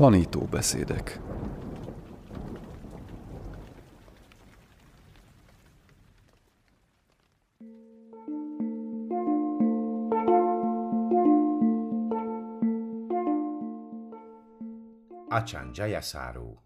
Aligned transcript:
Tanító 0.00 0.44
beszédek. 0.44 1.20
Achan 15.28 15.70
Jayasaru, 15.72 16.58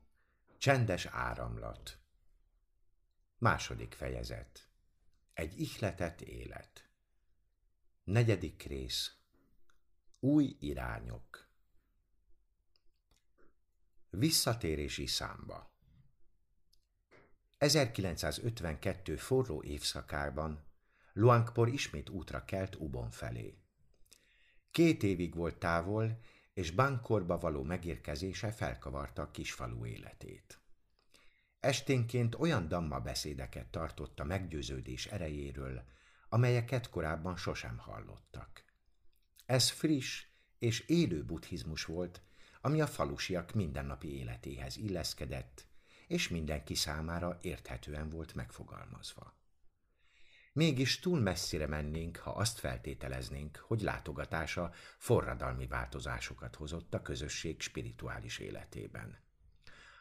Csendes 0.59 1.07
áramlat. 1.07 1.99
Második 3.39 3.95
fejezet. 3.95 4.69
Egy 5.33 5.61
ihletett 5.61 6.21
élet. 6.21 6.89
Negyedik 8.05 8.63
rész. 8.63 9.17
Új 10.21 10.57
irányok 10.61 11.44
Visszatérési 14.19 15.07
számba 15.07 15.73
1952 17.59 19.17
forró 19.17 19.63
évszakában 19.63 20.65
Luangpor 21.13 21.69
ismét 21.69 22.09
útra 22.09 22.45
kelt 22.45 22.75
Ubon 22.75 23.11
felé. 23.11 23.59
Két 24.71 25.03
évig 25.03 25.35
volt 25.35 25.59
távol, 25.59 26.21
és 26.53 26.71
Bankorba 26.71 27.39
való 27.39 27.63
megérkezése 27.63 28.53
felkavarta 28.53 29.23
a 29.23 29.31
kisfalu 29.31 29.87
életét. 29.87 30.59
Esténként 31.61 32.35
olyan 32.35 32.69
damma 32.69 33.01
beszédeket 33.01 33.67
tartott 33.67 34.21
a 34.21 34.25
meggyőződés 34.25 35.07
erejéről, 35.07 35.85
amelyeket 36.29 36.91
korábban 36.91 37.37
sosem 37.37 37.79
hallottak. 37.79 38.65
Ez 39.47 39.71
friss 39.71 40.25
és 40.59 40.81
élő 40.81 41.25
buddhizmus 41.25 41.85
volt, 41.85 42.23
ami 42.65 42.81
a 42.81 42.87
falusiak 42.87 43.53
mindennapi 43.53 44.19
életéhez 44.19 44.77
illeszkedett, 44.77 45.67
és 46.07 46.29
mindenki 46.29 46.75
számára 46.75 47.39
érthetően 47.43 48.09
volt 48.09 48.35
megfogalmazva. 48.35 49.37
Mégis 50.53 50.99
túl 50.99 51.21
messzire 51.21 51.67
mennénk, 51.67 52.17
ha 52.17 52.31
azt 52.31 52.59
feltételeznénk, 52.59 53.57
hogy 53.57 53.81
látogatása 53.81 54.73
forradalmi 54.99 55.67
változásokat 55.67 56.55
hozott 56.55 56.95
a 56.95 57.03
közösség 57.03 57.61
spirituális 57.61 58.39
életében. 58.39 59.19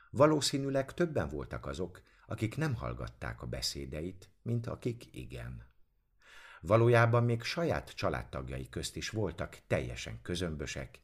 Valószínűleg 0.09 0.93
többen 0.93 1.29
voltak 1.29 1.65
azok, 1.65 2.01
akik 2.25 2.57
nem 2.57 2.75
hallgatták 2.75 3.41
a 3.41 3.47
beszédeit, 3.47 4.29
mint 4.41 4.67
akik 4.67 5.15
igen. 5.15 5.67
Valójában 6.61 7.23
még 7.23 7.41
saját 7.41 7.95
családtagjai 7.95 8.69
közt 8.69 8.95
is 8.95 9.09
voltak 9.09 9.59
teljesen 9.67 10.21
közömbösek, 10.21 11.01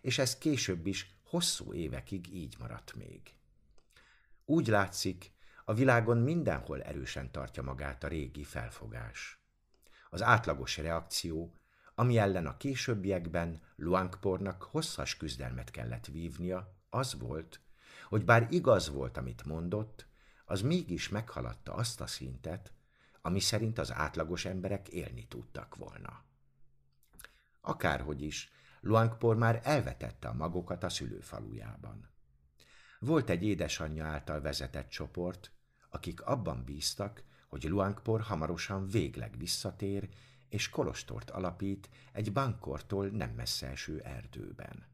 és 0.00 0.18
ez 0.18 0.38
később 0.38 0.86
is 0.86 1.16
hosszú 1.24 1.72
évekig 1.72 2.34
így 2.34 2.56
maradt 2.58 2.94
még. 2.94 3.20
Úgy 4.44 4.66
látszik, 4.66 5.32
a 5.64 5.74
világon 5.74 6.18
mindenhol 6.18 6.82
erősen 6.82 7.30
tartja 7.30 7.62
magát 7.62 8.04
a 8.04 8.08
régi 8.08 8.44
felfogás. 8.44 9.38
Az 10.10 10.22
átlagos 10.22 10.76
reakció, 10.76 11.54
ami 11.94 12.18
ellen 12.18 12.46
a 12.46 12.56
későbbiekben 12.56 13.60
Luangpornak 13.76 14.62
hosszas 14.62 15.16
küzdelmet 15.16 15.70
kellett 15.70 16.06
vívnia, 16.06 16.76
az 16.90 17.18
volt, 17.18 17.60
hogy 18.08 18.24
bár 18.24 18.46
igaz 18.50 18.88
volt, 18.88 19.16
amit 19.16 19.44
mondott, 19.44 20.06
az 20.44 20.60
mégis 20.60 21.08
meghaladta 21.08 21.74
azt 21.74 22.00
a 22.00 22.06
szintet, 22.06 22.72
ami 23.20 23.40
szerint 23.40 23.78
az 23.78 23.92
átlagos 23.92 24.44
emberek 24.44 24.88
élni 24.88 25.26
tudtak 25.26 25.76
volna. 25.76 26.24
Akárhogy 27.60 28.22
is, 28.22 28.50
Luangpor 28.84 29.36
már 29.36 29.60
elvetette 29.64 30.28
a 30.28 30.32
magokat 30.32 30.84
a 30.84 30.88
szülőfalujában. 30.88 32.10
Volt 32.98 33.30
egy 33.30 33.44
édesanyja 33.44 34.04
által 34.04 34.40
vezetett 34.40 34.88
csoport, 34.88 35.52
akik 35.90 36.22
abban 36.22 36.64
bíztak, 36.64 37.24
hogy 37.48 37.62
Luangpor 37.62 38.20
hamarosan 38.20 38.86
végleg 38.86 39.36
visszatér, 39.38 40.08
és 40.48 40.68
kolostort 40.68 41.30
alapít 41.30 41.88
egy 42.12 42.32
bankortól 42.32 43.08
nem 43.08 43.30
messze 43.30 43.66
eső 43.66 44.00
erdőben. 44.00 44.86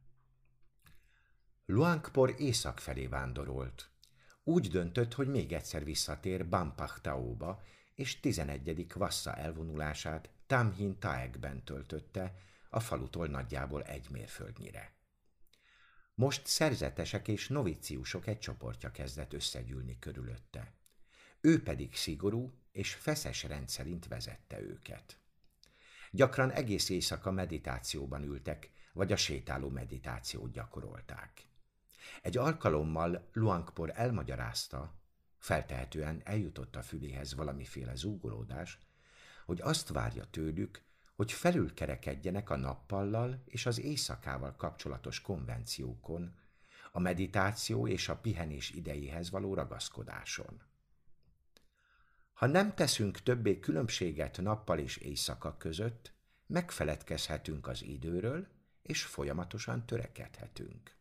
Luangpor 1.67 2.35
észak 2.39 2.79
felé 2.79 3.07
vándorolt. 3.07 3.91
Úgy 4.45 4.69
döntött, 4.69 5.15
hogy 5.15 5.29
még 5.29 5.53
egyszer 5.53 5.85
visszatér 5.85 6.49
Bampachtaóba, 6.49 7.63
és 7.95 8.21
11. 8.21 8.93
Vassa 8.95 9.35
elvonulását 9.35 10.31
Tamhin 10.47 10.99
Taekben 10.99 11.65
töltötte, 11.65 12.35
a 12.69 12.81
falutól 12.81 13.27
nagyjából 13.27 13.83
egy 13.83 14.11
mérföldnyire. 14.11 14.93
Most 16.15 16.47
szerzetesek 16.47 17.29
és 17.29 17.49
novíciusok 17.49 18.27
egy 18.27 18.39
csoportja 18.39 18.91
kezdett 18.91 19.33
összegyűlni 19.33 19.99
körülötte. 19.99 20.73
Ő 21.41 21.63
pedig 21.63 21.95
szigorú 21.95 22.53
és 22.73 22.95
feszes 22.95 23.43
rendszerint 23.43 24.07
vezette 24.07 24.61
őket. 24.61 25.19
Gyakran 26.11 26.51
egész 26.51 26.89
éjszaka 26.89 27.31
meditációban 27.31 28.23
ültek, 28.23 28.71
vagy 28.93 29.13
a 29.13 29.17
sétáló 29.17 29.69
meditációt 29.69 30.53
gyakorolták. 30.53 31.47
Egy 32.23 32.37
alkalommal 32.37 33.29
Luangpor 33.33 33.93
elmagyarázta, 33.95 35.01
feltehetően 35.39 36.21
eljutott 36.25 36.77
a 36.77 36.83
füléhez 36.83 37.35
valamiféle 37.35 37.95
zúgolódás, 37.95 38.79
hogy 39.47 39.61
azt 39.61 39.89
várja 39.89 40.25
tőlük, 40.25 40.83
hogy 41.19 41.33
felülkerekedjenek 41.33 42.51
a 42.51 42.57
nappallal 42.57 43.43
és 43.45 43.67
az 43.67 43.81
éjszakával 43.81 44.55
kapcsolatos 44.57 45.21
konvenciókon, 45.21 46.35
a 46.93 46.99
meditáció 46.99 47.89
és 47.89 48.09
a 48.09 48.17
pihenés 48.17 48.71
idejéhez 48.71 49.31
való 49.31 49.55
ragaszkodáson. 49.55 50.63
Ha 52.33 52.47
nem 52.47 52.75
teszünk 52.75 53.23
többé 53.23 53.59
különbséget 53.59 54.41
nappal 54.41 54.79
és 54.79 54.97
éjszaka 54.97 55.57
között, 55.57 56.13
megfeledkezhetünk 56.47 57.67
az 57.67 57.83
időről, 57.83 58.47
és 58.83 59.03
folyamatosan 59.03 59.87
törekedhetünk. 59.87 60.97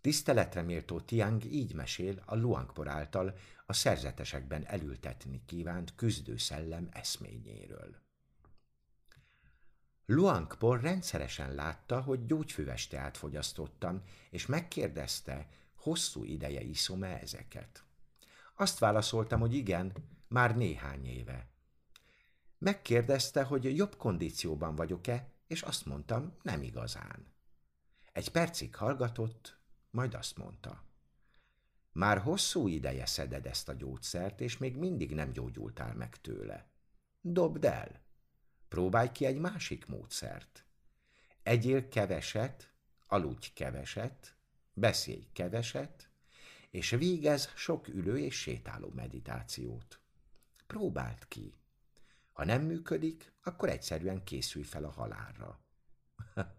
Tiszteletre 0.00 0.62
méltó 0.62 1.00
Tiang 1.00 1.44
így 1.44 1.74
mesél 1.74 2.22
a 2.24 2.36
Luangpor 2.36 2.88
által 2.88 3.36
a 3.66 3.72
szerzetesekben 3.72 4.66
elültetni 4.66 5.42
kívánt 5.46 5.94
küzdő 5.94 6.36
szellem 6.36 6.88
eszményéről. 6.92 8.05
Luangpor 10.06 10.80
rendszeresen 10.80 11.54
látta, 11.54 12.00
hogy 12.00 12.26
gyógyfüves 12.26 12.88
fogyasztottam, 13.12 14.02
és 14.30 14.46
megkérdezte, 14.46 15.48
hosszú 15.74 16.24
ideje 16.24 16.62
iszom-e 16.62 17.18
ezeket. 17.18 17.84
Azt 18.54 18.78
válaszoltam, 18.78 19.40
hogy 19.40 19.54
igen, 19.54 19.92
már 20.28 20.56
néhány 20.56 21.06
éve. 21.06 21.48
Megkérdezte, 22.58 23.42
hogy 23.42 23.76
jobb 23.76 23.96
kondícióban 23.96 24.74
vagyok-e, 24.74 25.28
és 25.46 25.62
azt 25.62 25.86
mondtam, 25.86 26.36
nem 26.42 26.62
igazán. 26.62 27.34
Egy 28.12 28.28
percig 28.28 28.74
hallgatott, 28.74 29.58
majd 29.90 30.14
azt 30.14 30.36
mondta. 30.36 30.84
Már 31.92 32.18
hosszú 32.18 32.68
ideje 32.68 33.06
szeded 33.06 33.46
ezt 33.46 33.68
a 33.68 33.72
gyógyszert, 33.72 34.40
és 34.40 34.58
még 34.58 34.76
mindig 34.76 35.14
nem 35.14 35.32
gyógyultál 35.32 35.94
meg 35.94 36.16
tőle. 36.20 36.70
Dobd 37.20 37.64
el! 37.64 38.05
Próbálj 38.76 39.12
ki 39.12 39.24
egy 39.24 39.38
másik 39.38 39.86
módszert. 39.86 40.64
Egyél 41.42 41.88
keveset, 41.88 42.72
aludj 43.06 43.50
keveset, 43.54 44.36
beszélj 44.72 45.26
keveset, 45.32 46.10
és 46.70 46.90
végez 46.90 47.52
sok 47.54 47.88
ülő 47.88 48.18
és 48.18 48.40
sétáló 48.40 48.88
meditációt. 48.94 50.00
Próbáld 50.66 51.28
ki. 51.28 51.54
Ha 52.32 52.44
nem 52.44 52.62
működik, 52.62 53.32
akkor 53.42 53.68
egyszerűen 53.68 54.24
készülj 54.24 54.64
fel 54.64 54.84
a 54.84 54.90
halálra. 54.90 55.60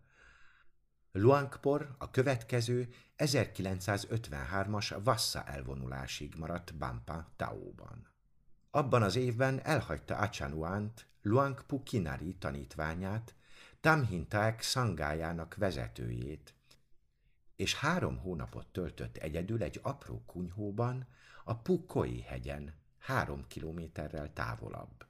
Luangpor 1.11 1.95
a 1.97 2.09
következő 2.09 2.93
1953-as 3.17 4.99
Vassa 5.03 5.43
elvonulásig 5.43 6.35
maradt 6.35 6.75
Bampa 6.75 7.33
Taóban. 7.35 8.16
Abban 8.71 9.03
az 9.03 9.15
évben 9.15 9.59
elhagyta 9.63 10.15
Achanuant, 10.15 11.07
Luangpu 11.21 11.83
Kinari 11.83 12.35
tanítványát, 12.35 13.35
Tamhinták 13.81 14.61
szangájának 14.61 15.55
vezetőjét, 15.55 16.53
és 17.55 17.75
három 17.75 18.17
hónapot 18.17 18.67
töltött 18.67 19.17
egyedül 19.17 19.63
egy 19.63 19.79
apró 19.83 20.23
kunyhóban, 20.25 21.07
a 21.43 21.55
Pukoi 21.55 22.21
hegyen, 22.21 22.73
három 22.99 23.47
kilométerrel 23.47 24.33
távolabb. 24.33 25.05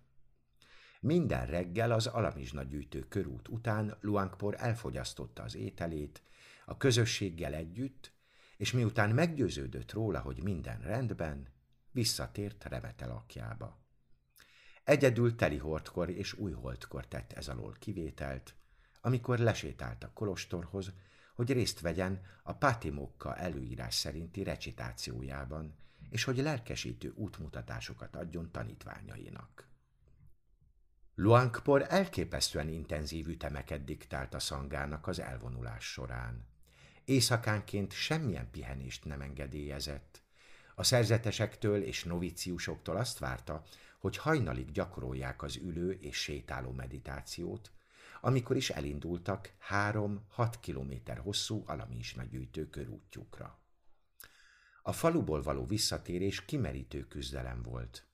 Minden 1.00 1.46
reggel 1.46 1.92
az 1.92 2.08
alamizsna 2.08 2.64
gyűjtő 2.64 3.00
körút 3.00 3.48
után 3.48 3.98
Luangpor 4.02 4.56
elfogyasztotta 4.58 5.44
az 5.44 5.56
ételét, 5.56 6.22
a 6.66 6.78
közösséggel 6.78 7.54
együtt, 7.54 8.14
és 8.58 8.72
miután 8.72 9.10
meggyőződött 9.10 9.92
róla, 9.92 10.20
hogy 10.20 10.44
minden 10.44 10.82
rendben, 10.82 11.48
visszatért 11.98 12.64
remete 12.64 13.06
lakjába. 13.06 13.78
Egyedül 14.84 15.36
teli 15.36 15.58
hordkor 15.58 16.10
és 16.10 16.34
új 16.34 16.52
holdkor 16.52 17.08
tett 17.08 17.32
ez 17.32 17.48
alól 17.48 17.76
kivételt, 17.80 18.56
amikor 19.02 19.40
lesétált 19.40 20.04
a 20.04 20.12
kolostorhoz, 20.14 20.92
hogy 21.36 21.52
részt 21.52 21.80
vegyen 21.80 22.22
a 22.44 22.54
Pátimokka 22.54 23.36
előírás 23.36 23.96
szerinti 23.96 24.44
recitációjában, 24.44 25.76
és 26.10 26.24
hogy 26.24 26.38
lelkesítő 26.38 27.14
útmutatásokat 27.16 28.16
adjon 28.16 28.52
tanítványainak. 28.52 29.68
Luangpor 31.16 31.86
elképesztően 31.90 32.70
intenzív 32.70 33.28
ütemeket 33.28 33.84
diktált 33.84 34.34
a 34.34 34.40
szangának 34.40 35.08
az 35.08 35.20
elvonulás 35.20 35.86
során. 35.92 36.46
Éjszakánként 37.06 37.94
semmilyen 37.94 38.50
pihenést 38.52 39.06
nem 39.06 39.22
engedélyezett. 39.22 40.26
A 40.80 40.84
szerzetesektől 40.84 41.84
és 41.84 42.04
noviciusoktól 42.04 42.98
azt 42.98 43.20
várta, 43.20 43.64
hogy 44.00 44.18
hajnalig 44.18 44.72
gyakorolják 44.72 45.42
az 45.42 45.56
ülő 45.56 45.92
és 45.92 46.18
sétáló 46.18 46.72
meditációt, 46.72 47.72
amikor 48.22 48.56
is 48.56 48.70
elindultak 48.70 49.54
három-hat 49.60 50.60
kilométer 50.60 51.18
hosszú 51.18 51.64
alamismegyűjtő 51.66 52.70
körútjukra. 52.70 53.60
A 54.82 54.92
faluból 54.92 55.42
való 55.42 55.66
visszatérés 55.66 56.46
kimerítő 56.46 57.08
küzdelem 57.08 57.62
volt. 57.62 58.08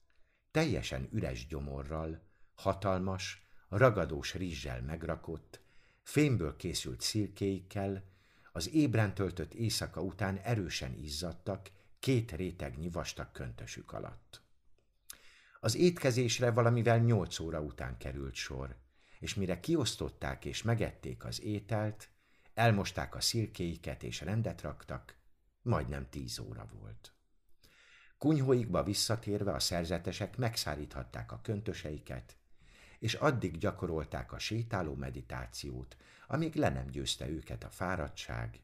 Teljesen 0.51 1.09
üres 1.11 1.47
gyomorral, 1.47 2.21
hatalmas, 2.55 3.47
ragadós 3.69 4.33
rizssel 4.33 4.81
megrakott, 4.81 5.61
fémből 6.01 6.55
készült 6.55 7.01
szirkéikkel, 7.01 8.03
az 8.51 8.69
ébren 8.73 9.13
töltött 9.13 9.53
éjszaka 9.53 10.01
után 10.01 10.37
erősen 10.37 10.93
izzadtak 10.93 11.69
két 12.03 12.31
rétegnyi 12.31 12.89
vastag 12.89 13.31
köntösük 13.31 13.91
alatt. 13.91 14.41
Az 15.59 15.75
étkezésre 15.75 16.51
valamivel 16.51 16.97
nyolc 16.97 17.39
óra 17.39 17.61
után 17.61 17.97
került 17.97 18.33
sor, 18.33 18.77
és 19.19 19.33
mire 19.33 19.59
kiosztották 19.59 20.45
és 20.45 20.61
megették 20.61 21.25
az 21.25 21.41
ételt, 21.41 22.09
elmosták 22.53 23.15
a 23.15 23.21
szirkéiket 23.21 24.03
és 24.03 24.21
rendet 24.21 24.61
raktak, 24.61 25.17
majdnem 25.61 26.09
tíz 26.09 26.39
óra 26.39 26.69
volt. 26.79 27.13
Kunyhóikba 28.17 28.83
visszatérve 28.83 29.53
a 29.53 29.59
szerzetesek 29.59 30.37
megszáríthatták 30.37 31.31
a 31.31 31.41
köntöseiket, 31.41 32.37
és 32.99 33.13
addig 33.13 33.57
gyakorolták 33.57 34.31
a 34.31 34.39
sétáló 34.39 34.95
meditációt, 34.95 35.97
amíg 36.27 36.55
le 36.55 36.69
nem 36.69 36.87
győzte 36.87 37.29
őket 37.29 37.63
a 37.63 37.69
fáradtság, 37.69 38.59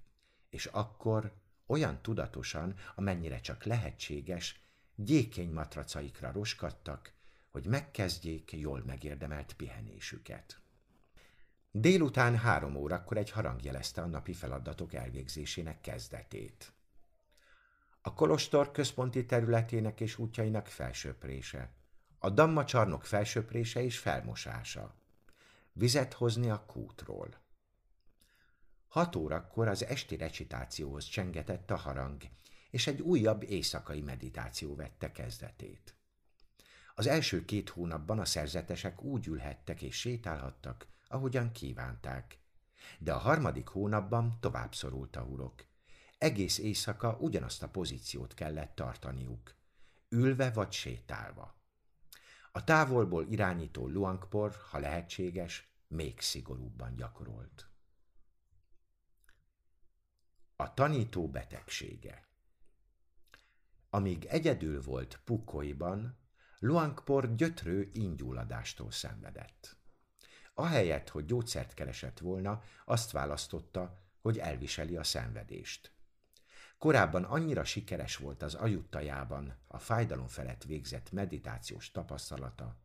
és 0.50 0.65
akkor 0.65 1.33
olyan 1.69 2.01
tudatosan, 2.01 2.75
amennyire 2.95 3.39
csak 3.39 3.63
lehetséges, 3.63 4.62
gyékény 4.95 5.51
matracaikra 5.51 6.31
roskadtak, 6.31 7.13
hogy 7.50 7.66
megkezdjék 7.66 8.51
jól 8.51 8.83
megérdemelt 8.86 9.54
pihenésüket. 9.54 10.60
Délután 11.71 12.38
három 12.38 12.75
órakor 12.75 13.18
egy 13.18 13.31
harang 13.31 13.63
jelezte 13.63 14.01
a 14.01 14.06
napi 14.06 14.33
feladatok 14.33 14.94
elvégzésének 14.94 15.81
kezdetét. 15.81 16.71
A 18.01 18.13
kolostor 18.13 18.72
központi 18.72 19.25
területének 19.25 20.01
és 20.01 20.18
útjainak 20.18 20.68
felsöprése, 20.68 21.72
a 22.19 22.30
damma 22.30 22.65
csarnok 22.65 23.06
felsöprése 23.06 23.83
és 23.83 23.98
felmosása, 23.98 24.95
vizet 25.74 26.13
hozni 26.13 26.50
a 26.50 26.65
kútról. 26.65 27.30
Hat 28.89 29.15
órakor 29.15 29.68
az 29.68 29.86
esti 29.86 30.15
recitációhoz 30.15 31.06
csengetett 31.06 31.71
a 31.71 31.75
harang, 31.75 32.21
és 32.69 32.88
egy 32.88 33.01
újabb 33.01 33.44
éjszakai 33.44 34.01
meditáció 34.01 34.75
vette 34.75 35.12
kezdetét. 35.12 35.95
Az 36.95 37.07
első 37.07 37.45
két 37.45 37.69
hónapban 37.69 38.19
a 38.19 38.25
szerzetesek 38.25 39.01
úgy 39.03 39.27
ülhettek 39.27 39.81
és 39.81 40.00
sétálhattak, 40.00 40.88
ahogyan 41.07 41.51
kívánták. 41.51 42.39
De 43.00 43.13
a 43.13 43.18
harmadik 43.18 43.68
hónapban 43.68 44.38
tovább 44.39 44.74
szorult 44.74 45.15
a 45.15 45.21
urok. 45.21 45.65
Egész 46.18 46.57
éjszaka 46.57 47.18
ugyanazt 47.19 47.63
a 47.63 47.69
pozíciót 47.69 48.33
kellett 48.33 48.75
tartaniuk, 48.75 49.56
ülve 50.09 50.51
vagy 50.51 50.71
sétálva. 50.71 51.56
A 52.51 52.63
távolból 52.63 53.25
irányító 53.30 53.88
Luangpor, 53.88 54.56
ha 54.69 54.80
lehetséges, 54.80 55.74
még 55.88 56.19
szigorúbban 56.19 56.95
gyakorolt. 56.95 57.69
A 60.61 60.73
tanító 60.73 61.29
betegsége 61.29 62.27
Amíg 63.89 64.25
egyedül 64.25 64.81
volt 64.81 65.19
Pukoiban, 65.23 66.17
Luangpor 66.57 67.35
gyötrő 67.35 67.89
ingyulladástól 67.94 68.91
szenvedett. 68.91 69.77
Ahelyett, 70.53 71.09
hogy 71.09 71.25
gyógyszert 71.25 71.73
keresett 71.73 72.19
volna, 72.19 72.61
azt 72.85 73.11
választotta, 73.11 74.01
hogy 74.21 74.38
elviseli 74.38 74.97
a 74.97 75.03
szenvedést. 75.03 75.91
Korábban 76.77 77.23
annyira 77.23 77.63
sikeres 77.63 78.15
volt 78.15 78.41
az 78.41 78.53
ajuttajában 78.53 79.57
a 79.67 79.77
fájdalom 79.77 80.27
felett 80.27 80.63
végzett 80.63 81.12
meditációs 81.12 81.91
tapasztalata, 81.91 82.79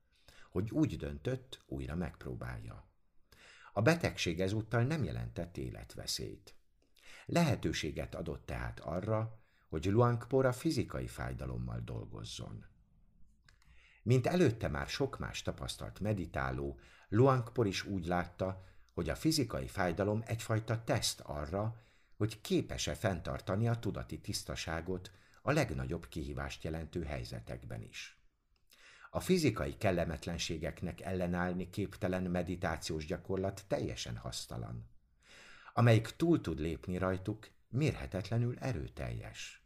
hogy 0.50 0.70
úgy 0.70 0.96
döntött, 0.96 1.62
újra 1.66 1.94
megpróbálja. 1.94 2.88
A 3.72 3.82
betegség 3.82 4.40
ezúttal 4.40 4.82
nem 4.82 5.04
jelentett 5.04 5.56
életveszélyt. 5.56 6.54
Lehetőséget 7.26 8.14
adott 8.14 8.46
tehát 8.46 8.80
arra, 8.80 9.38
hogy 9.68 9.84
Luangpor 9.84 10.46
a 10.46 10.52
fizikai 10.52 11.06
fájdalommal 11.06 11.80
dolgozzon. 11.84 12.64
Mint 14.02 14.26
előtte 14.26 14.68
már 14.68 14.86
sok 14.86 15.18
más 15.18 15.42
tapasztalt 15.42 16.00
meditáló, 16.00 16.78
Luangpor 17.08 17.66
is 17.66 17.84
úgy 17.84 18.06
látta, 18.06 18.64
hogy 18.92 19.08
a 19.08 19.14
fizikai 19.14 19.66
fájdalom 19.66 20.22
egyfajta 20.26 20.84
teszt 20.84 21.20
arra, 21.20 21.82
hogy 22.16 22.40
képes-e 22.40 22.94
fenntartani 22.94 23.68
a 23.68 23.78
tudati 23.78 24.20
tisztaságot 24.20 25.10
a 25.42 25.52
legnagyobb 25.52 26.08
kihívást 26.08 26.64
jelentő 26.64 27.04
helyzetekben 27.04 27.82
is. 27.82 28.18
A 29.10 29.20
fizikai 29.20 29.76
kellemetlenségeknek 29.76 31.00
ellenállni 31.00 31.70
képtelen 31.70 32.22
meditációs 32.22 33.06
gyakorlat 33.06 33.64
teljesen 33.68 34.16
hasztalan. 34.16 34.88
Amelyik 35.76 36.06
túl 36.06 36.40
tud 36.40 36.58
lépni 36.58 36.98
rajtuk, 36.98 37.48
mérhetetlenül 37.68 38.58
erőteljes. 38.58 39.62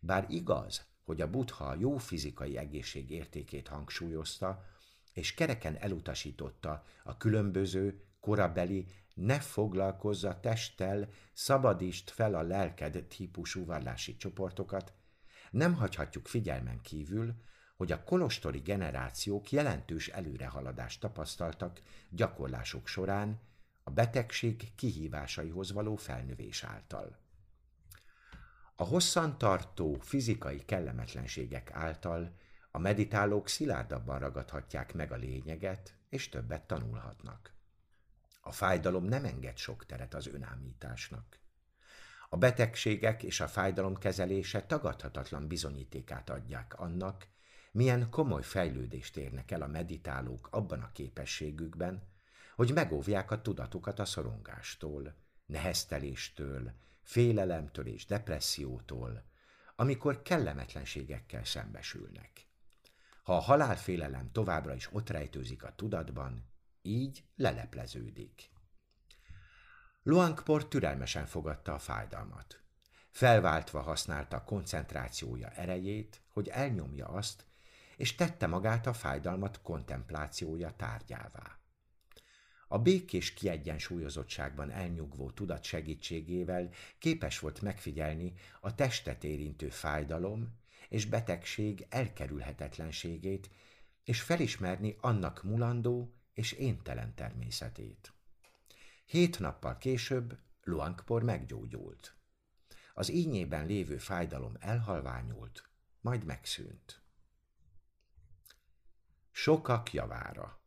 Bár 0.00 0.26
igaz, 0.28 0.86
hogy 1.04 1.20
a 1.20 1.30
buddha 1.30 1.64
a 1.64 1.76
jó 1.78 1.96
fizikai 1.96 2.56
egészség 2.56 3.10
értékét 3.10 3.68
hangsúlyozta, 3.68 4.64
és 5.12 5.34
kereken 5.34 5.76
elutasította 5.76 6.84
a 7.04 7.16
különböző, 7.16 8.04
korabeli 8.20 8.86
ne 9.14 9.40
foglalkozz 9.40 10.24
a 10.24 10.40
testtel, 10.40 11.08
szabadítsd 11.32 12.10
fel 12.10 12.34
a 12.34 12.42
lelked 12.42 13.04
típusú 13.04 13.64
vallási 13.64 14.16
csoportokat, 14.16 14.92
nem 15.50 15.74
hagyhatjuk 15.74 16.26
figyelmen 16.26 16.80
kívül, 16.80 17.34
hogy 17.76 17.92
a 17.92 18.04
kolostori 18.04 18.58
generációk 18.58 19.50
jelentős 19.50 20.08
előrehaladást 20.08 21.00
tapasztaltak 21.00 21.82
gyakorlások 22.10 22.86
során 22.86 23.40
a 23.82 23.90
betegség 23.90 24.74
kihívásaihoz 24.74 25.72
való 25.72 25.96
felnövés 25.96 26.64
által. 26.64 27.18
A 28.76 28.84
hosszantartó 28.84 29.98
fizikai 30.00 30.64
kellemetlenségek 30.64 31.70
által 31.72 32.36
a 32.70 32.78
meditálók 32.78 33.48
szilárdabban 33.48 34.18
ragadhatják 34.18 34.94
meg 34.94 35.12
a 35.12 35.16
lényeget, 35.16 35.94
és 36.08 36.28
többet 36.28 36.66
tanulhatnak. 36.66 37.52
A 38.40 38.52
fájdalom 38.52 39.04
nem 39.04 39.24
enged 39.24 39.56
sok 39.56 39.86
teret 39.86 40.14
az 40.14 40.26
önámításnak. 40.26 41.40
A 42.28 42.36
betegségek 42.36 43.22
és 43.22 43.40
a 43.40 43.48
fájdalom 43.48 43.96
kezelése 43.96 44.66
tagadhatatlan 44.66 45.48
bizonyítékát 45.48 46.30
adják 46.30 46.78
annak, 46.78 47.26
milyen 47.72 48.10
komoly 48.10 48.42
fejlődést 48.42 49.16
érnek 49.16 49.50
el 49.50 49.62
a 49.62 49.66
meditálók 49.66 50.48
abban 50.50 50.80
a 50.80 50.92
képességükben, 50.92 52.11
hogy 52.54 52.72
megóvják 52.72 53.30
a 53.30 53.40
tudatukat 53.40 53.98
a 53.98 54.04
szorongástól, 54.04 55.14
nehezteléstől, 55.46 56.72
félelemtől 57.02 57.86
és 57.86 58.06
depressziótól, 58.06 59.24
amikor 59.76 60.22
kellemetlenségekkel 60.22 61.44
szembesülnek. 61.44 62.46
Ha 63.22 63.36
a 63.36 63.40
halálfélelem 63.40 64.32
továbbra 64.32 64.74
is 64.74 64.92
ott 64.92 65.10
rejtőzik 65.10 65.64
a 65.64 65.74
tudatban, 65.74 66.50
így 66.82 67.24
lelepleződik. 67.36 68.50
Luangport 70.02 70.68
türelmesen 70.68 71.26
fogadta 71.26 71.74
a 71.74 71.78
fájdalmat. 71.78 72.60
Felváltva 73.10 73.80
használta 73.80 74.44
koncentrációja 74.44 75.48
erejét, 75.48 76.22
hogy 76.28 76.48
elnyomja 76.48 77.06
azt, 77.06 77.46
és 77.96 78.14
tette 78.14 78.46
magát 78.46 78.86
a 78.86 78.92
fájdalmat 78.92 79.60
kontemplációja 79.62 80.70
tárgyává. 80.76 81.61
A 82.72 82.78
békés 82.78 83.34
kiegyensúlyozottságban 83.34 84.70
elnyugvó 84.70 85.30
tudat 85.30 85.64
segítségével 85.64 86.70
képes 86.98 87.38
volt 87.38 87.60
megfigyelni 87.60 88.32
a 88.60 88.74
testet 88.74 89.24
érintő 89.24 89.68
fájdalom 89.68 90.58
és 90.88 91.06
betegség 91.06 91.86
elkerülhetetlenségét, 91.88 93.50
és 94.04 94.20
felismerni 94.20 94.96
annak 95.00 95.42
mulandó 95.42 96.14
és 96.34 96.52
éntelen 96.52 97.14
természetét. 97.14 98.12
Hét 99.04 99.38
nappal 99.38 99.78
később 99.78 100.38
Luangpor 100.62 101.22
meggyógyult. 101.22 102.14
Az 102.94 103.10
ínyében 103.10 103.66
lévő 103.66 103.96
fájdalom 103.96 104.56
elhalványult, 104.60 105.68
majd 106.00 106.24
megszűnt. 106.24 107.02
Sokak 109.30 109.92
javára 109.92 110.61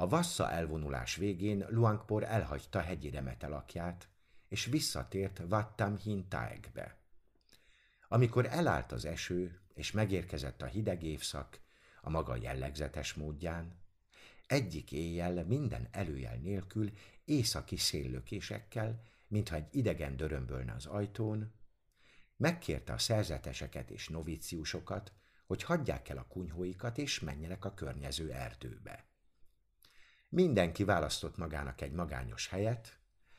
A 0.00 0.08
vassza 0.08 0.50
elvonulás 0.50 1.16
végén 1.16 1.66
Luangpor 1.68 2.24
elhagyta 2.24 2.80
hegyi 2.80 3.10
remetelakját, 3.10 4.08
és 4.48 4.64
visszatért 4.64 5.42
Vattam 5.48 5.96
Hintaegbe. 5.96 6.98
Amikor 8.08 8.46
elállt 8.46 8.92
az 8.92 9.04
eső, 9.04 9.60
és 9.74 9.92
megérkezett 9.92 10.62
a 10.62 10.66
hideg 10.66 11.02
évszak, 11.02 11.60
a 12.00 12.10
maga 12.10 12.36
jellegzetes 12.36 13.14
módján, 13.14 13.80
egyik 14.46 14.92
éjjel 14.92 15.44
minden 15.44 15.88
előjel 15.90 16.36
nélkül 16.36 16.90
északi 17.24 17.76
széllökésekkel, 17.76 19.02
mintha 19.28 19.56
egy 19.56 19.68
idegen 19.70 20.16
dörömbölne 20.16 20.72
az 20.72 20.86
ajtón, 20.86 21.52
megkérte 22.36 22.92
a 22.92 22.98
szerzeteseket 22.98 23.90
és 23.90 24.08
novíciusokat, 24.08 25.12
hogy 25.46 25.62
hagyják 25.62 26.08
el 26.08 26.18
a 26.18 26.26
kunyhóikat 26.26 26.98
és 26.98 27.20
menjenek 27.20 27.64
a 27.64 27.74
környező 27.74 28.32
erdőbe. 28.32 29.09
Mindenki 30.32 30.84
választott 30.84 31.36
magának 31.36 31.80
egy 31.80 31.92
magányos 31.92 32.48
helyet, 32.48 32.98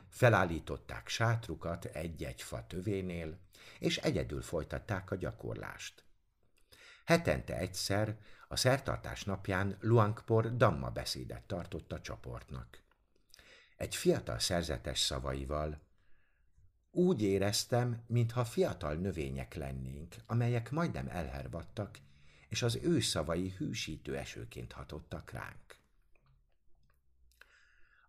felállították 0.09 1.07
sátrukat 1.07 1.85
egy-egy 1.85 2.41
fa 2.41 2.67
tövénél, 2.67 3.39
és 3.79 3.97
egyedül 3.97 4.41
folytatták 4.41 5.11
a 5.11 5.15
gyakorlást. 5.15 6.03
Hetente 7.05 7.57
egyszer, 7.57 8.17
a 8.47 8.55
szertartás 8.55 9.23
napján 9.23 9.77
Luangpor 9.79 10.55
Damma 10.55 10.89
beszédet 10.89 11.43
tartott 11.43 11.91
a 11.91 12.01
csoportnak. 12.01 12.83
Egy 13.77 13.95
fiatal 13.95 14.39
szerzetes 14.39 14.99
szavaival, 14.99 15.81
úgy 16.91 17.21
éreztem, 17.21 18.03
mintha 18.07 18.45
fiatal 18.45 18.93
növények 18.93 19.53
lennénk, 19.53 20.15
amelyek 20.25 20.71
majdnem 20.71 21.07
elhervadtak, 21.07 21.97
és 22.49 22.61
az 22.61 22.79
ő 22.81 22.99
szavai 22.99 23.49
hűsítő 23.49 24.17
esőként 24.17 24.71
hatottak 24.71 25.31
ránk. 25.31 25.70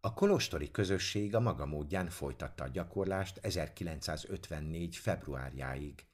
A 0.04 0.14
kolostori 0.14 0.70
közösség 0.70 1.34
a 1.34 1.40
maga 1.40 1.66
módján 1.66 2.10
folytatta 2.10 2.64
a 2.64 2.68
gyakorlást 2.68 3.36
1954. 3.36 4.96
februárjáig, 4.96 6.06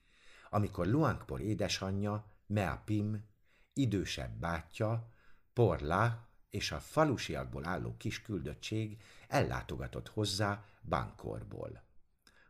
amikor 0.49 0.87
Luangpor 0.87 1.41
édesanyja, 1.41 2.31
Mea 2.47 2.81
Pim, 2.85 3.25
idősebb 3.73 4.39
bátyja, 4.39 5.13
Porla 5.53 6.29
és 6.49 6.71
a 6.71 6.79
falusiakból 6.79 7.65
álló 7.65 7.95
kis 7.97 8.21
küldöttség 8.21 9.01
ellátogatott 9.27 10.09
hozzá 10.09 10.65
Bankorból. 10.81 11.83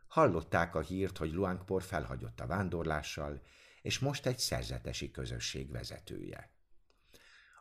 Hallották 0.06 0.74
a 0.74 0.80
hírt, 0.80 1.18
hogy 1.18 1.32
Luangpor 1.32 1.82
felhagyott 1.82 2.40
a 2.40 2.46
vándorlással, 2.46 3.42
és 3.82 3.98
most 3.98 4.26
egy 4.26 4.38
szerzetesi 4.38 5.10
közösség 5.10 5.70
vezetője. 5.70 6.50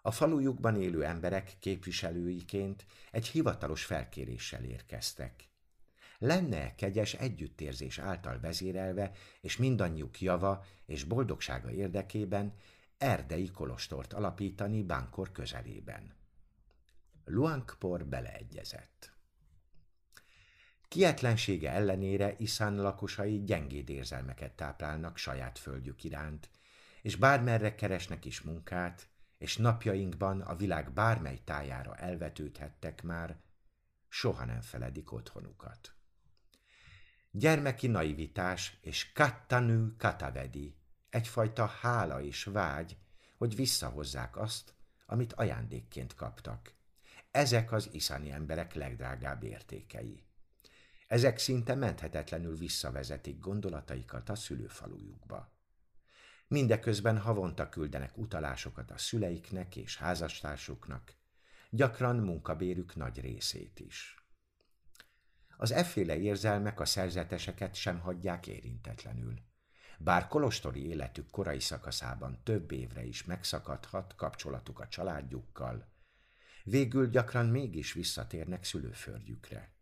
A 0.01 0.11
falujukban 0.11 0.81
élő 0.81 1.03
emberek 1.03 1.55
képviselőiként 1.59 2.85
egy 3.11 3.27
hivatalos 3.27 3.83
felkéréssel 3.85 4.63
érkeztek. 4.63 5.49
Lenne 6.17 6.75
kegyes 6.75 7.13
együttérzés 7.13 7.99
által 7.99 8.39
vezérelve, 8.39 9.11
és 9.41 9.57
mindannyiuk 9.57 10.21
java 10.21 10.65
és 10.85 11.03
boldogsága 11.03 11.71
érdekében 11.71 12.53
erdei 12.97 13.51
kolostort 13.51 14.13
alapítani 14.13 14.83
Bánkor 14.83 15.31
közelében. 15.31 16.15
Luangpor 17.25 18.05
beleegyezett. 18.05 19.11
Kietlensége 20.87 21.71
ellenére 21.71 22.35
Iszán 22.37 22.75
lakosai 22.75 23.43
gyengéd 23.43 23.89
érzelmeket 23.89 24.51
táplálnak 24.51 25.17
saját 25.17 25.59
földjük 25.59 26.03
iránt, 26.03 26.49
és 27.01 27.15
bármerre 27.15 27.75
keresnek 27.75 28.25
is 28.25 28.41
munkát, 28.41 29.08
és 29.39 29.57
napjainkban 29.57 30.41
a 30.41 30.55
világ 30.55 30.93
bármely 30.93 31.41
tájára 31.43 31.95
elvetődhettek 31.95 33.03
már, 33.03 33.39
soha 34.07 34.45
nem 34.45 34.61
feledik 34.61 35.11
otthonukat. 35.11 35.93
Gyermeki 37.31 37.87
naivitás 37.87 38.77
és 38.81 39.11
kattanő 39.11 39.95
katavedi, 39.97 40.75
egyfajta 41.09 41.65
hála 41.65 42.21
és 42.21 42.43
vágy, 42.43 42.97
hogy 43.37 43.55
visszahozzák 43.55 44.37
azt, 44.37 44.73
amit 45.05 45.33
ajándékként 45.33 46.15
kaptak. 46.15 46.73
Ezek 47.31 47.71
az 47.71 47.89
iszani 47.91 48.31
emberek 48.31 48.73
legdrágább 48.73 49.43
értékei. 49.43 50.23
Ezek 51.07 51.37
szinte 51.37 51.75
menthetetlenül 51.75 52.57
visszavezetik 52.57 53.39
gondolataikat 53.39 54.29
a 54.29 54.35
szülőfalujukba. 54.35 55.51
Mindeközben 56.51 57.17
havonta 57.17 57.69
küldenek 57.69 58.17
utalásokat 58.17 58.91
a 58.91 58.97
szüleiknek 58.97 59.75
és 59.75 59.97
házastársuknak, 59.97 61.13
gyakran 61.69 62.15
munkabérük 62.15 62.95
nagy 62.95 63.19
részét 63.19 63.79
is. 63.79 64.25
Az 65.57 65.71
efféle 65.71 66.17
érzelmek 66.17 66.79
a 66.79 66.85
szerzeteseket 66.85 67.75
sem 67.75 67.99
hagyják 67.99 68.47
érintetlenül. 68.47 69.33
Bár 69.97 70.27
kolostori 70.27 70.87
életük 70.87 71.29
korai 71.29 71.59
szakaszában 71.59 72.39
több 72.43 72.71
évre 72.71 73.03
is 73.03 73.23
megszakadhat 73.23 74.15
kapcsolatuk 74.15 74.79
a 74.79 74.87
családjukkal, 74.87 75.91
végül 76.63 77.09
gyakran 77.09 77.45
mégis 77.45 77.93
visszatérnek 77.93 78.63
szülőföldjükre. 78.63 79.73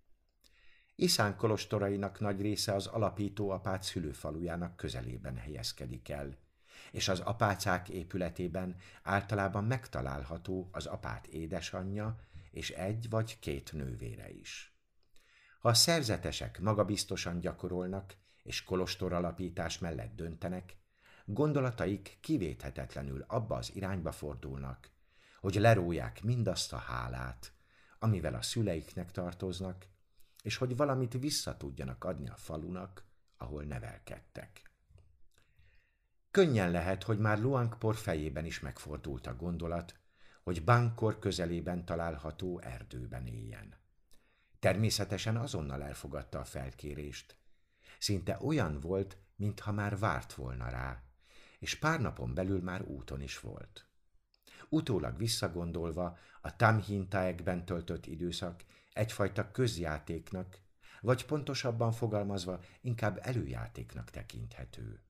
Iszán 0.96 1.36
kolostorainak 1.36 2.20
nagy 2.20 2.42
része 2.42 2.74
az 2.74 2.86
alapító 2.86 3.50
apát 3.50 3.84
szülőfalujának 3.84 4.76
közelében 4.76 5.36
helyezkedik 5.36 6.10
el, 6.10 6.46
és 6.92 7.08
az 7.08 7.20
apácák 7.20 7.90
épületében 7.90 8.76
általában 9.04 9.64
megtalálható 9.64 10.70
az 10.72 10.86
apát 10.86 11.28
édesanyja 11.28 12.20
és 12.52 12.70
egy 12.70 13.10
vagy 13.10 13.40
két 13.40 13.74
nővére 13.74 14.30
is. 14.30 14.78
Ha 15.60 15.70
a 15.70 15.74
szerzetesek 15.74 16.60
magabiztosan 16.60 17.40
gyakorolnak 17.40 18.16
és 18.44 18.64
kolostor 18.64 19.14
alapítás 19.14 19.78
mellett 19.80 20.16
döntenek, 20.16 20.78
gondolataik 21.26 22.18
kivéthetetlenül 22.22 23.26
abba 23.28 23.56
az 23.56 23.76
irányba 23.76 24.12
fordulnak, 24.12 24.92
hogy 25.40 25.56
leróják 25.56 26.24
mindazt 26.24 26.74
a 26.74 26.78
hálát, 26.78 27.54
amivel 28.00 28.34
a 28.34 28.42
szüleiknek 28.42 29.12
tartoznak, 29.12 29.86
és 30.42 30.58
hogy 30.58 30.76
valamit 30.76 31.14
vissza 31.14 31.58
tudjanak 31.58 32.04
adni 32.04 32.30
a 32.30 32.36
falunak, 32.36 33.06
ahol 33.38 33.64
nevelkedtek. 33.64 34.67
Könnyen 36.38 36.72
lehet, 36.72 37.04
hogy 37.04 37.20
már 37.20 37.40
Luangpor 37.40 37.96
fejében 37.96 38.46
is 38.46 38.60
megfordult 38.60 39.28
a 39.28 39.36
gondolat, 39.36 39.96
hogy 40.44 40.64
Bankor 40.64 41.20
közelében 41.20 41.86
található 41.86 42.60
erdőben 42.60 43.28
éljen. 43.28 43.76
Természetesen 44.60 45.38
azonnal 45.38 45.84
elfogadta 45.84 46.40
a 46.40 46.44
felkérést. 46.44 47.38
Szinte 48.00 48.38
olyan 48.42 48.80
volt, 48.80 49.18
mintha 49.36 49.72
már 49.72 50.00
várt 50.00 50.34
volna 50.34 50.70
rá, 50.70 51.04
és 51.60 51.76
pár 51.76 52.02
napon 52.02 52.34
belül 52.34 52.62
már 52.62 52.82
úton 52.82 53.22
is 53.22 53.40
volt. 53.40 53.88
Utólag 54.70 55.18
visszagondolva 55.18 56.18
a 56.42 56.56
Tamhintaekben 56.56 57.66
töltött 57.66 58.06
időszak 58.06 58.64
egyfajta 58.94 59.52
közjátéknak, 59.52 60.60
vagy 61.02 61.26
pontosabban 61.26 61.92
fogalmazva 61.92 62.60
inkább 62.82 63.20
előjátéknak 63.22 64.10
tekinthető. 64.10 65.07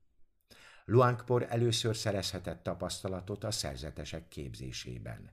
Luangpor 0.90 1.46
először 1.50 1.96
szerezhetett 1.96 2.64
tapasztalatot 2.64 3.44
a 3.44 3.52
szerzetesek 3.52 4.28
képzésében. 4.28 5.32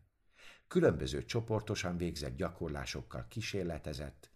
Különböző 0.68 1.24
csoportosan 1.24 1.96
végzett 1.96 2.36
gyakorlásokkal 2.36 3.26
kísérletezett, 3.28 4.30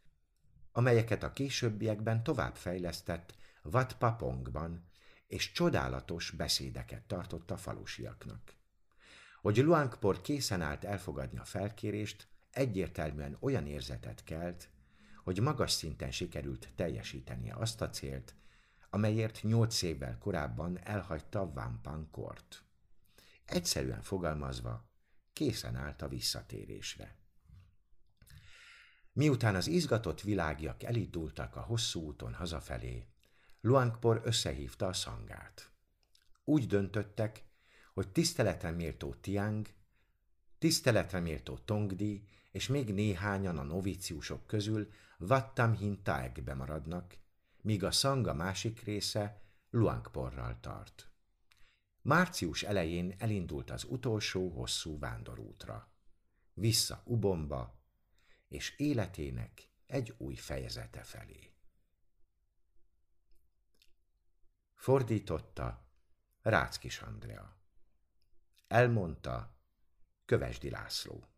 amelyeket 0.73 1.23
a 1.23 1.33
későbbiekben 1.33 2.23
továbbfejlesztett 2.23 3.35
Wat 3.63 3.97
Papongban, 3.97 4.89
és 5.27 5.53
csodálatos 5.53 6.31
beszédeket 6.31 7.03
tartott 7.03 7.51
a 7.51 7.57
falusiaknak. 7.57 8.55
Hogy 9.41 9.57
Luangpor 9.57 10.21
készen 10.21 10.61
állt 10.61 10.85
elfogadni 10.85 11.39
a 11.39 11.45
felkérést, 11.45 12.29
egyértelműen 12.51 13.37
olyan 13.41 13.67
érzetet 13.67 14.25
kelt, 14.25 14.69
hogy 15.25 15.41
magas 15.41 15.71
szinten 15.71 16.11
sikerült 16.11 16.69
teljesítenie 16.75 17.55
azt 17.55 17.81
a 17.81 17.91
célt, 17.91 18.35
amelyért 18.91 19.43
nyolc 19.43 19.83
évvel 19.83 20.19
korábban 20.19 20.79
elhagyta 20.85 21.53
Vampankort. 21.53 22.65
Egyszerűen 23.45 24.03
fogalmazva, 24.03 24.91
készen 25.33 25.77
állt 25.77 26.03
a 26.03 26.09
visszatérésre. 26.09 27.17
Miután 29.13 29.55
az 29.55 29.67
izgatott 29.67 30.21
világiak 30.21 30.83
elindultak 30.83 31.57
a 31.57 31.61
hosszú 31.61 32.01
úton 32.01 32.35
hazafelé, 32.35 33.07
Luangpor 33.61 34.21
összehívta 34.25 34.87
a 34.87 34.93
szangát. 34.93 35.71
Úgy 36.45 36.67
döntöttek, 36.67 37.45
hogy 37.95 38.09
tiszteletre 38.09 38.71
méltó 38.71 39.15
Tiang 39.15 39.69
Tiszteletre 40.59 41.21
méltó 41.21 41.59
Tongdi 41.59 42.29
és 42.51 42.67
még 42.67 42.95
néhányan 42.95 43.59
a 43.59 43.63
novíciusok 43.63 44.47
közül 44.47 44.89
Vattam 45.19 46.03
Taegbe 46.03 46.55
maradnak, 46.55 47.17
míg 47.63 47.85
a 47.85 47.91
szanga 47.91 48.35
másik 48.35 48.83
része 48.83 49.43
Luangporral 49.71 50.61
tart. 50.61 51.11
Március 52.03 52.63
elején 52.63 53.15
elindult 53.19 53.71
az 53.71 53.85
utolsó 53.85 54.51
hosszú 54.51 54.99
vándorútra. 54.99 55.93
Vissza 56.53 57.03
Ubomba, 57.05 57.81
és 58.49 58.75
életének 58.77 59.71
egy 59.87 60.15
új 60.19 60.35
fejezete 60.35 61.03
felé. 61.03 61.53
Fordította 64.75 65.89
Ráckis 66.43 67.01
Andrea. 67.01 67.57
Elmondta 68.67 69.57
Kövesdi 70.25 70.71
László. 70.71 71.29